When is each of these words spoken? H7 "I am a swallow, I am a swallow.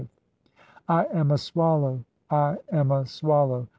H7 0.01 0.07
"I 0.89 1.05
am 1.13 1.29
a 1.29 1.37
swallow, 1.37 2.03
I 2.31 2.57
am 2.71 2.89
a 2.89 3.05
swallow. 3.05 3.67